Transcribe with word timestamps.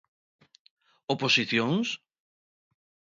¿Oposicións? 1.13 1.87